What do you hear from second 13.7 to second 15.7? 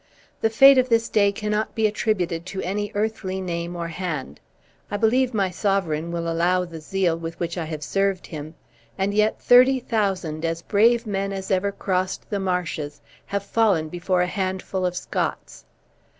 before a handful of Scots.